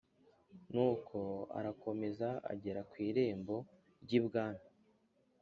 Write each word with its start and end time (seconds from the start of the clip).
nuko 0.71 1.19
arakomeza 1.57 2.29
agera 2.51 2.81
ku 2.89 2.95
irembo 3.07 3.55
ry’ibwami, 4.03 4.63